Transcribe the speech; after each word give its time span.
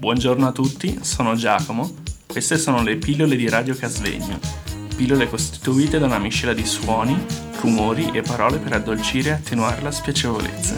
Buongiorno 0.00 0.46
a 0.46 0.52
tutti, 0.52 0.98
sono 1.04 1.34
Giacomo. 1.34 1.96
Queste 2.26 2.56
sono 2.56 2.82
le 2.82 2.96
pillole 2.96 3.36
di 3.36 3.46
Radio 3.50 3.74
Casvegno. 3.74 4.40
Pillole 4.96 5.28
costituite 5.28 5.98
da 5.98 6.06
una 6.06 6.18
miscela 6.18 6.54
di 6.54 6.64
suoni, 6.64 7.22
rumori 7.60 8.10
e 8.10 8.22
parole 8.22 8.56
per 8.56 8.72
addolcire 8.72 9.28
e 9.28 9.32
attenuare 9.32 9.82
la 9.82 9.90
spiacevolezza. 9.90 10.74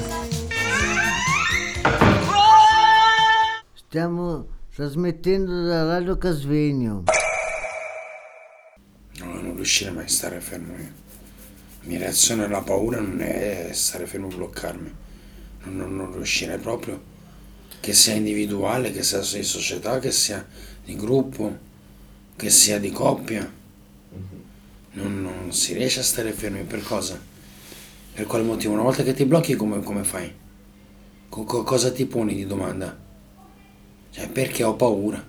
Stiamo 3.75 4.45
trasmettendo 4.75 5.67
da 5.67 5.85
Radio 5.85 6.19
Casvegno. 6.19 7.05
No, 9.19 9.41
non 9.41 9.55
riuscire 9.55 9.93
mai 9.93 10.07
a 10.07 10.09
stare 10.09 10.41
fermo 10.41 10.73
io. 10.73 10.93
La 11.83 11.89
mia 11.89 11.99
reazione 12.01 12.47
alla 12.47 12.63
paura 12.63 12.99
non 12.99 13.21
è 13.21 13.71
stare 13.73 14.05
fermo 14.07 14.29
e 14.29 14.35
bloccarmi. 14.35 14.95
Non, 15.63 15.77
non, 15.77 15.95
non 15.95 16.13
riuscirei 16.13 16.59
proprio. 16.59 17.12
Che 17.81 17.93
sia 17.93 18.15
individuale, 18.15 18.93
che 18.93 19.03
sia 19.03 19.19
di 19.19 19.43
società, 19.43 19.99
che 19.99 20.13
sia 20.13 20.47
di 20.85 20.97
gruppo, 20.97 21.59
che 22.37 22.51
sia 22.51 22.79
di 22.79 22.91
coppia. 22.91 23.51
Non, 24.95 25.23
non 25.23 25.53
si 25.53 25.75
riesce 25.75 26.01
a 26.01 26.05
stare 26.05 26.33
fermi 26.33 26.63
per 26.65 26.83
cosa? 26.83 27.19
Per 28.15 28.27
quale 28.27 28.45
motivo? 28.45 28.75
Una 28.75 28.83
volta 28.83 29.03
che 29.03 29.15
ti 29.15 29.25
blocchi 29.25 29.57
come, 29.57 29.83
come 29.83 30.05
fai? 30.05 30.33
Co- 31.29 31.45
co- 31.45 31.63
cosa 31.63 31.91
ti 31.91 32.05
poni 32.05 32.35
di 32.35 32.47
domanda? 32.47 32.97
Cioè 34.11 34.29
perché 34.29 34.65
ho 34.65 34.75
paura? 34.75 35.25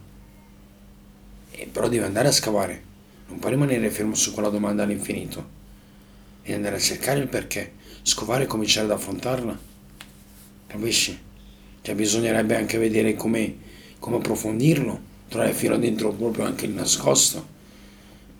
E 1.51 1.67
però 1.71 1.87
devi 1.87 2.03
andare 2.03 2.27
a 2.27 2.31
scavare. 2.31 2.83
Non 3.27 3.39
puoi 3.39 3.53
rimanere 3.53 3.89
fermo 3.89 4.15
su 4.15 4.33
quella 4.33 4.49
domanda 4.49 4.83
all'infinito. 4.83 5.61
Devi 6.41 6.53
andare 6.55 6.75
a 6.75 6.79
cercare 6.79 7.19
il 7.19 7.29
perché, 7.29 7.73
scovare 8.01 8.43
e 8.43 8.47
cominciare 8.47 8.85
ad 8.85 8.91
affrontarla. 8.91 9.57
Capisci? 10.67 11.17
Cioè 11.83 11.95
bisognerebbe 11.95 12.55
anche 12.55 12.77
vedere 12.77 13.13
come, 13.13 13.55
come 13.99 14.15
approfondirlo, 14.15 14.99
trovare 15.27 15.51
fino 15.51 15.77
dentro 15.77 16.13
proprio 16.13 16.45
anche 16.45 16.65
il 16.65 16.71
nascosto. 16.71 17.45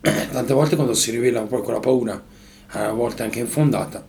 Tante 0.00 0.54
volte 0.54 0.76
quando 0.76 0.94
si 0.94 1.10
rivela 1.10 1.42
poi 1.42 1.60
quella 1.62 1.78
paura, 1.78 2.20
a 2.68 2.90
volte 2.92 3.22
anche 3.22 3.40
infondata, 3.40 4.02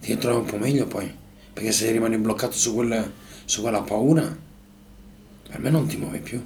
ti 0.00 0.16
trovi 0.16 0.38
un 0.38 0.44
po' 0.46 0.56
meglio 0.56 0.86
poi. 0.86 1.14
Perché 1.52 1.70
se 1.70 1.90
rimani 1.90 2.16
bloccato 2.16 2.56
su 2.56 2.72
quella, 2.74 3.10
su 3.44 3.60
quella 3.60 3.82
paura, 3.82 4.34
per 5.50 5.58
me 5.60 5.68
non 5.68 5.86
ti 5.86 5.98
muovi 5.98 6.20
più. 6.20 6.42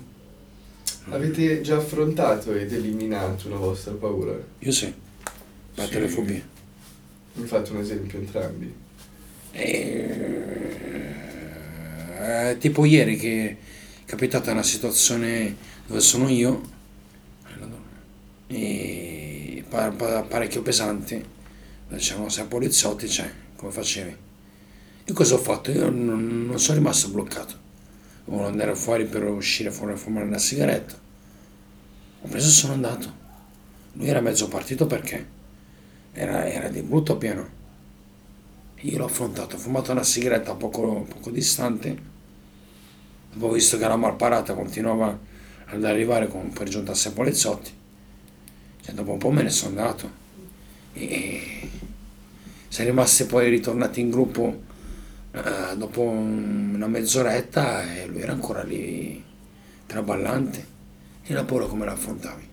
Avete 1.11 1.61
già 1.61 1.77
affrontato 1.77 2.55
ed 2.55 2.73
eliminato 2.73 3.47
una 3.47 3.57
vostra 3.57 3.93
paura? 3.93 4.35
Io 4.59 4.73
sì. 4.73 4.93
Battere 5.75 6.01
le 6.01 6.09
Sì. 6.09 6.15
fobie. 6.15 6.49
Mi 7.35 7.47
fate 7.47 7.71
un 7.71 7.79
esempio 7.79 8.19
entrambi. 8.19 8.75
Tipo 12.58 12.84
ieri 12.84 13.17
che 13.17 13.48
è 13.48 13.56
capitata 14.05 14.53
una 14.53 14.62
situazione 14.62 15.56
dove 15.86 16.00
sono 16.00 16.28
io 16.28 16.70
e 18.48 19.64
pa- 19.69 19.91
pa- 19.91 20.22
parecchio 20.22 20.62
pesante 20.62 21.25
dove 21.89 22.00
c'erano 22.00 22.28
sei 22.28 22.45
poliziotti 22.47 23.08
cioè 23.08 23.30
come 23.56 23.73
facevi? 23.73 24.17
Io 25.05 25.14
cosa 25.14 25.34
ho 25.34 25.39
fatto? 25.39 25.70
io 25.70 25.89
non, 25.89 26.47
non 26.47 26.58
sono 26.58 26.78
rimasto 26.78 27.08
bloccato. 27.11 27.55
Volevo 28.25 28.48
andare 28.48 28.75
fuori 28.75 29.05
per 29.05 29.25
uscire 29.25 29.70
fuori 29.70 29.92
a 29.92 29.97
fumare 29.97 30.27
una 30.27 30.39
sigaretta. 30.39 30.95
Ho 32.23 32.28
preso 32.28 32.48
e 32.48 32.50
sono 32.50 32.73
andato. 32.73 33.12
Lui 33.95 34.08
era 34.08 34.20
mezzo 34.20 34.48
partito 34.48 34.86
perché 34.86 35.27
era, 36.12 36.47
era 36.47 36.69
di 36.69 36.83
brutto 36.83 37.17
pieno. 37.17 37.48
Io 38.80 38.98
l'ho 38.98 39.05
affrontato, 39.05 39.56
ho 39.56 39.58
fumato 39.58 39.92
una 39.92 40.03
sigaretta 40.03 40.55
poco, 40.55 41.06
poco 41.08 41.30
distante, 41.30 41.97
dopo 43.33 43.53
visto 43.53 43.79
che 43.79 43.89
la 43.89 43.97
malparata 43.97 44.55
continuava 44.55 45.19
ad 45.67 45.85
arrivare 45.85 46.29
con 46.29 46.51
per 46.53 46.69
giunta 46.69 46.93
a 46.93 46.95
sei 46.95 47.13
poliziotti, 47.13 47.73
cioè, 48.83 48.95
dopo 48.95 49.13
un 49.13 49.19
po' 49.19 49.31
me 49.31 49.43
ne 49.43 49.51
sono 49.51 49.70
andato. 49.79 50.20
E 50.95 51.71
siamo 52.69 52.91
rimasti 52.91 53.25
poi 53.27 53.48
ritornati 53.48 54.01
in 54.01 54.11
gruppo 54.11 54.63
eh, 55.33 55.77
dopo 55.77 56.03
un- 56.03 56.73
una 56.75 56.87
mezz'oretta 56.89 57.95
e 57.95 58.07
lui 58.07 58.21
era 58.21 58.33
ancora 58.33 58.63
lì 58.63 59.23
traballante. 59.87 60.71
E 61.25 61.33
la 61.33 61.45
paura 61.45 61.67
come 61.67 61.85
la 61.87 61.92
affrontavi? 61.92 62.48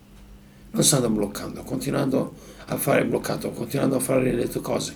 Non 0.72 0.84
stavo 0.84 1.10
bloccando, 1.10 1.64
continuando 1.64 2.34
a 2.68 2.78
fare 2.78 3.04
bloccato, 3.06 3.50
continuando 3.52 3.96
a 3.98 4.00
fare 4.00 4.32
le 4.32 4.48
tue 4.48 4.62
cose. 4.62 4.96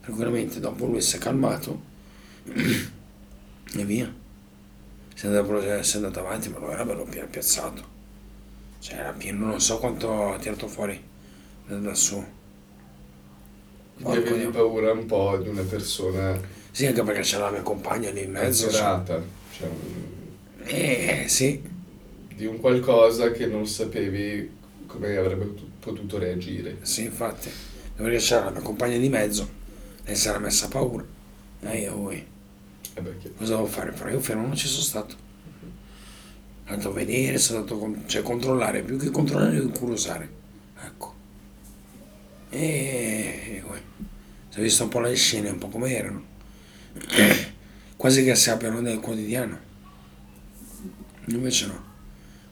Tranquillamente 0.00 0.60
dopo 0.60 0.86
lui 0.86 1.00
si 1.02 1.16
è 1.16 1.18
calmato 1.18 1.80
e 2.54 3.84
via 3.84 4.19
si 5.20 5.26
è 5.26 5.98
andato, 5.98 6.20
avanti 6.20 6.48
ma 6.48 6.58
lo 6.58 6.70
era 6.70 6.84
bello 6.84 7.04
pi- 7.04 7.22
piazzato. 7.28 7.98
Cioè 8.78 8.98
era 8.98 9.12
pieno 9.12 9.46
non 9.46 9.60
so 9.60 9.78
quanto 9.78 10.32
ha 10.32 10.38
tirato 10.38 10.66
fuori 10.66 10.98
da, 11.66 11.94
su. 11.94 12.24
Avevi 14.02 14.46
paura 14.46 14.92
un 14.92 15.04
po' 15.04 15.36
di 15.36 15.48
una 15.48 15.62
persona 15.62 16.40
sì 16.70 16.86
anche 16.86 17.02
perché 17.02 17.20
c'era 17.20 17.46
la 17.46 17.50
mia 17.50 17.62
compagna 17.62 18.10
lì 18.10 18.22
in 18.22 18.30
mezzo 18.30 18.62
cioè. 18.70 18.70
azzerata, 18.70 19.22
cioè 19.52 19.68
un- 19.68 20.64
eh 20.64 21.24
sì. 21.28 21.62
di 22.34 22.46
un 22.46 22.58
qualcosa 22.60 23.30
che 23.32 23.46
non 23.46 23.66
sapevi 23.66 24.50
come 24.86 25.16
avrebbe 25.16 25.44
potu- 25.44 25.68
potuto 25.80 26.18
reagire. 26.18 26.78
sì 26.82 27.04
infatti. 27.04 27.50
Perché 27.94 28.16
c'era 28.16 28.44
la 28.46 28.50
mia 28.52 28.62
compagna 28.62 28.96
di 28.96 29.08
mezzo 29.10 29.46
lei 30.04 30.16
si 30.16 30.28
era 30.28 30.38
messa 30.38 30.64
a 30.66 30.68
paura. 30.70 31.04
E 31.62 31.78
io 31.78 31.94
voi 31.94 32.26
Eh 32.94 33.00
beh, 33.00 33.18
che- 33.18 33.34
cosa 33.34 33.54
devo 33.56 33.66
fare? 33.66 33.92
Però 33.92 34.08
io 34.10 34.20
fermo 34.20 34.46
non 34.46 34.56
ci 34.56 34.66
sono 34.68 34.82
stato. 34.82 35.14
Sono 36.64 36.82
andato 36.82 36.88
a 36.90 36.92
vedere, 36.92 37.38
sono 37.38 37.58
andato 37.60 37.78
con- 37.78 38.02
cioè 38.06 38.22
controllare, 38.22 38.82
più 38.82 38.96
che 38.96 39.10
controllare, 39.10 39.52
devo 39.56 39.70
curiosare. 39.70 40.28
Ecco. 40.84 41.14
E 42.50 43.62
poi 43.66 43.78
si 44.48 44.58
è 44.58 44.62
visto 44.62 44.82
un 44.84 44.88
po' 44.88 45.00
le 45.00 45.14
scene, 45.14 45.50
un 45.50 45.58
po' 45.58 45.68
come 45.68 45.94
erano. 45.94 46.22
Quasi 47.96 48.24
che 48.24 48.34
si 48.34 48.50
abbiano 48.50 48.80
nel 48.80 48.98
quotidiano. 49.00 49.58
Invece 51.26 51.66
no. 51.66 51.88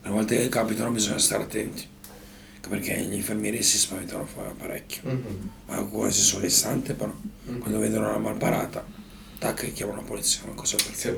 Le 0.03 0.11
volte 0.11 0.37
che 0.37 0.49
capitano 0.49 0.91
bisogna 0.91 1.19
stare 1.19 1.43
attenti. 1.45 1.87
Perché 2.69 3.01
gli 3.01 3.15
infermieri 3.15 3.63
si 3.63 3.79
spaventano 3.79 4.29
parecchio. 4.59 5.01
Mhm. 5.11 5.51
Ma 5.67 5.77
quasi 5.85 6.21
sull'istante 6.21 6.93
però. 6.95 7.15
Quando 7.61 7.79
vedono 7.79 8.11
la 8.11 8.19
malparata, 8.19 8.85
tac, 9.39 9.73
chiamano 9.73 10.01
la 10.01 10.07
polizia, 10.07 10.43
ma 10.47 10.55
cosa 10.55 10.77
per 10.77 10.95
Sì. 10.95 11.17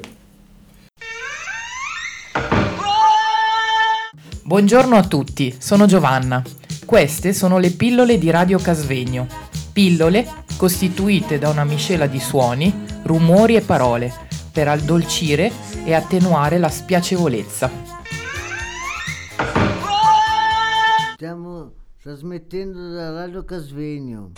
Buongiorno 4.42 4.97
a 4.97 5.04
tutti, 5.06 5.56
sono 5.58 5.86
Giovanna. 5.86 6.42
Queste 6.84 7.32
sono 7.32 7.59
le 7.59 7.70
pillole 7.70 8.19
di 8.19 8.30
Radio 8.30 8.59
Casvegno. 8.59 9.26
Pillole 9.72 10.26
costituite 10.56 11.38
da 11.38 11.48
una 11.48 11.64
miscela 11.64 12.06
di 12.06 12.19
suoni, 12.19 12.84
rumori 13.04 13.54
e 13.54 13.60
parole 13.60 14.12
per 14.53 14.69
addolcire 14.69 15.53
e 15.84 15.94
attenuare 15.94 16.59
la 16.59 16.69
spiacevolezza. 16.69 17.70
Stiamo 21.14 21.72
trasmettendo 22.03 22.92
da 22.92 23.12
Radio 23.12 23.44
Casvegno. 23.44 24.32